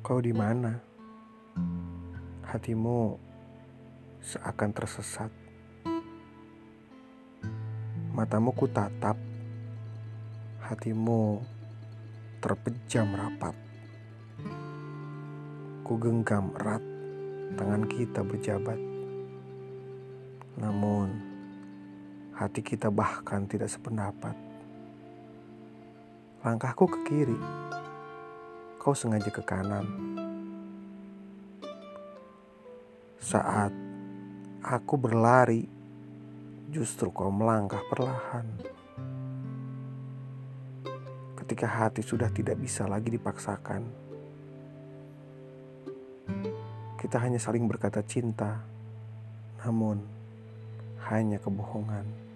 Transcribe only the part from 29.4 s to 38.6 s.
kanan. Saat aku berlari, justru kau melangkah perlahan.